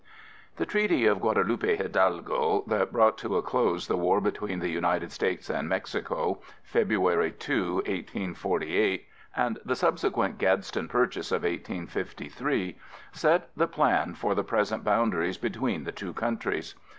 [0.55, 5.11] The treaty of Guadalupe Hidalgo that brought to a close the war between the United
[5.11, 12.79] States and Mexico, February 2, 1848, and the subsequent Gadsden Purchase of 1853,
[13.11, 16.73] set the plan for the present boundaries between the two countries.